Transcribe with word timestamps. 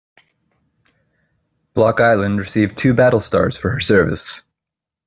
"Block 1.75 1.99
Island" 1.99 2.39
received 2.39 2.75
two 2.75 2.95
battle 2.95 3.19
stars 3.21 3.55
for 3.55 3.69
her 3.69 3.79
service. 3.79 4.41